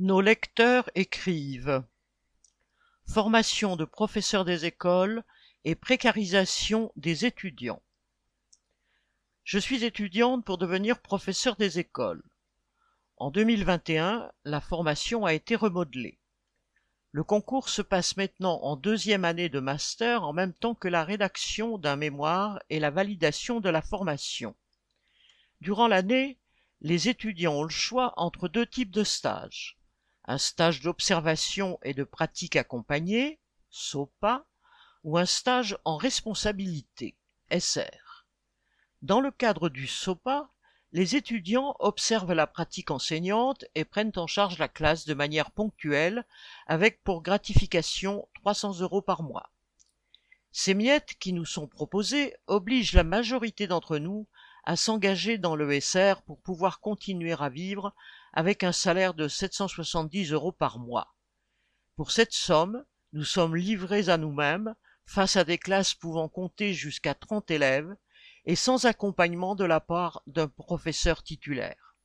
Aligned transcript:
Nos 0.00 0.20
lecteurs 0.20 0.90
écrivent 0.96 1.84
Formation 3.06 3.76
de 3.76 3.84
professeurs 3.84 4.44
des 4.44 4.64
écoles 4.64 5.22
et 5.62 5.76
précarisation 5.76 6.90
des 6.96 7.26
étudiants. 7.26 7.80
Je 9.44 9.56
suis 9.56 9.84
étudiante 9.84 10.44
pour 10.44 10.58
devenir 10.58 11.00
professeur 11.00 11.54
des 11.54 11.78
écoles. 11.78 12.24
En 13.18 13.30
2021, 13.30 14.32
la 14.42 14.60
formation 14.60 15.26
a 15.26 15.32
été 15.32 15.54
remodelée. 15.54 16.18
Le 17.12 17.22
concours 17.22 17.68
se 17.68 17.80
passe 17.80 18.16
maintenant 18.16 18.58
en 18.62 18.74
deuxième 18.74 19.24
année 19.24 19.48
de 19.48 19.60
master 19.60 20.24
en 20.24 20.32
même 20.32 20.54
temps 20.54 20.74
que 20.74 20.88
la 20.88 21.04
rédaction 21.04 21.78
d'un 21.78 21.94
mémoire 21.94 22.58
et 22.68 22.80
la 22.80 22.90
validation 22.90 23.60
de 23.60 23.68
la 23.70 23.80
formation. 23.80 24.56
Durant 25.60 25.86
l'année, 25.86 26.40
les 26.80 27.08
étudiants 27.08 27.54
ont 27.54 27.62
le 27.62 27.68
choix 27.68 28.12
entre 28.16 28.48
deux 28.48 28.66
types 28.66 28.90
de 28.90 29.04
stages 29.04 29.78
un 30.26 30.38
stage 30.38 30.80
d'observation 30.80 31.78
et 31.82 31.94
de 31.94 32.04
pratique 32.04 32.56
accompagnée, 32.56 33.38
SOPA, 33.70 34.46
ou 35.02 35.18
un 35.18 35.26
stage 35.26 35.76
en 35.84 35.96
responsabilité, 35.96 37.16
SR. 37.50 38.26
Dans 39.02 39.20
le 39.20 39.30
cadre 39.30 39.68
du 39.68 39.86
SOPA, 39.86 40.48
les 40.92 41.16
étudiants 41.16 41.74
observent 41.80 42.32
la 42.32 42.46
pratique 42.46 42.90
enseignante 42.90 43.64
et 43.74 43.84
prennent 43.84 44.12
en 44.16 44.26
charge 44.26 44.58
la 44.58 44.68
classe 44.68 45.04
de 45.04 45.12
manière 45.12 45.50
ponctuelle, 45.50 46.24
avec 46.66 47.02
pour 47.02 47.20
gratification 47.20 48.28
300 48.36 48.80
euros 48.80 49.02
par 49.02 49.22
mois. 49.22 49.50
Ces 50.52 50.72
miettes 50.72 51.16
qui 51.18 51.32
nous 51.32 51.44
sont 51.44 51.66
proposées 51.66 52.36
obligent 52.46 52.94
la 52.94 53.02
majorité 53.02 53.66
d'entre 53.66 53.98
nous 53.98 54.28
à 54.66 54.76
s'engager 54.76 55.38
dans 55.38 55.56
le 55.56 55.80
SR 55.80 56.22
pour 56.22 56.40
pouvoir 56.40 56.80
continuer 56.80 57.34
à 57.38 57.48
vivre 57.48 57.94
avec 58.32 58.64
un 58.64 58.72
salaire 58.72 59.14
de 59.14 59.28
770 59.28 60.32
euros 60.32 60.52
par 60.52 60.78
mois. 60.78 61.14
Pour 61.96 62.10
cette 62.10 62.32
somme, 62.32 62.84
nous 63.12 63.24
sommes 63.24 63.54
livrés 63.54 64.08
à 64.08 64.16
nous-mêmes 64.16 64.74
face 65.06 65.36
à 65.36 65.44
des 65.44 65.58
classes 65.58 65.94
pouvant 65.94 66.28
compter 66.28 66.72
jusqu'à 66.72 67.14
30 67.14 67.50
élèves 67.50 67.94
et 68.46 68.56
sans 68.56 68.86
accompagnement 68.86 69.54
de 69.54 69.64
la 69.64 69.80
part 69.80 70.22
d'un 70.26 70.48
professeur 70.48 71.22
titulaire. 71.22 71.96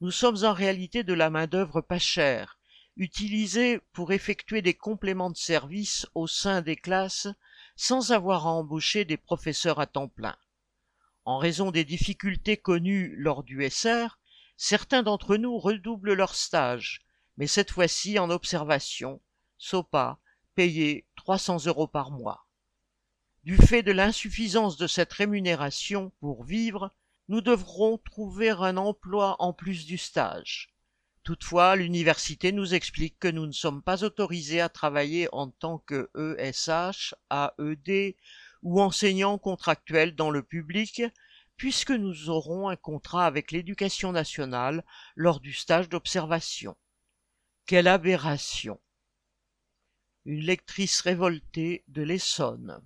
Nous 0.00 0.10
sommes 0.10 0.44
en 0.44 0.52
réalité 0.52 1.04
de 1.04 1.14
la 1.14 1.30
main-d'œuvre 1.30 1.80
pas 1.80 1.98
chère, 1.98 2.58
utilisée 2.96 3.80
pour 3.92 4.12
effectuer 4.12 4.62
des 4.62 4.74
compléments 4.74 5.30
de 5.30 5.36
service 5.36 6.06
au 6.14 6.26
sein 6.26 6.62
des 6.62 6.76
classes 6.76 7.28
sans 7.76 8.12
avoir 8.12 8.46
à 8.46 8.50
embaucher 8.50 9.04
des 9.04 9.16
professeurs 9.16 9.80
à 9.80 9.86
temps 9.86 10.08
plein. 10.08 10.36
En 11.24 11.38
raison 11.38 11.70
des 11.70 11.84
difficultés 11.84 12.56
connues 12.56 13.14
lors 13.16 13.42
du 13.42 13.68
SR, 13.68 14.18
Certains 14.56 15.02
d'entre 15.02 15.36
nous 15.36 15.58
redoublent 15.58 16.14
leur 16.14 16.34
stage, 16.34 17.02
mais 17.36 17.48
cette 17.48 17.72
fois-ci 17.72 18.18
en 18.18 18.30
observation, 18.30 19.20
SOPA, 19.58 20.20
payé 20.54 21.06
300 21.16 21.66
euros 21.66 21.88
par 21.88 22.12
mois. 22.12 22.46
Du 23.42 23.56
fait 23.56 23.82
de 23.82 23.92
l'insuffisance 23.92 24.76
de 24.76 24.86
cette 24.86 25.12
rémunération 25.12 26.12
pour 26.20 26.44
vivre, 26.44 26.92
nous 27.28 27.40
devrons 27.40 27.98
trouver 27.98 28.50
un 28.50 28.76
emploi 28.76 29.36
en 29.40 29.52
plus 29.52 29.86
du 29.86 29.98
stage. 29.98 30.72
Toutefois, 31.24 31.74
l'université 31.74 32.52
nous 32.52 32.74
explique 32.74 33.18
que 33.18 33.28
nous 33.28 33.46
ne 33.46 33.52
sommes 33.52 33.82
pas 33.82 34.04
autorisés 34.04 34.60
à 34.60 34.68
travailler 34.68 35.28
en 35.32 35.48
tant 35.50 35.78
que 35.78 36.10
ESH, 36.38 37.14
AED 37.30 38.14
ou 38.64 38.80
enseignants 38.80 39.38
contractuels 39.38 40.16
dans 40.16 40.30
le 40.30 40.42
public 40.42 41.02
puisque 41.56 41.92
nous 41.92 42.30
aurons 42.30 42.68
un 42.68 42.76
contrat 42.76 43.26
avec 43.26 43.52
l'éducation 43.52 44.10
nationale 44.10 44.84
lors 45.14 45.38
du 45.38 45.52
stage 45.52 45.88
d'observation. 45.88 46.76
Quelle 47.66 47.86
aberration. 47.86 48.80
Une 50.24 50.40
lectrice 50.40 51.00
révoltée 51.00 51.84
de 51.88 52.02
l'Essonne. 52.02 52.82